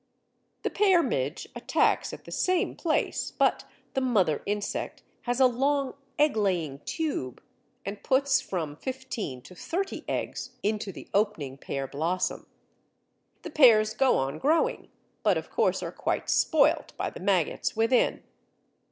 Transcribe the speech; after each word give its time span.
The 0.63 0.71
Pear 0.71 1.03
Midge 1.03 1.47
attacks 1.55 2.11
at 2.11 2.25
the 2.25 2.31
same 2.31 2.75
place, 2.75 3.29
but 3.29 3.65
the 3.93 4.01
mother 4.01 4.41
insect 4.47 5.03
has 5.25 5.39
a 5.39 5.45
long 5.45 5.93
egg 6.17 6.35
laying 6.35 6.79
tube, 6.85 7.39
and 7.85 8.01
puts 8.03 8.41
from 8.41 8.77
fifteen 8.77 9.43
to 9.43 9.53
thirty 9.53 10.03
eggs 10.07 10.57
into 10.63 10.91
the 10.91 11.07
opening 11.13 11.55
pear 11.55 11.85
blossom. 11.85 12.47
The 13.43 13.51
pears 13.51 13.93
go 13.93 14.17
on 14.17 14.39
growing, 14.39 14.89
but 15.21 15.37
of 15.37 15.51
course 15.51 15.83
are 15.83 15.91
quite 15.91 16.31
spoilt 16.31 16.97
by 16.97 17.11
the 17.11 17.19
maggots 17.19 17.75
within. 17.75 18.23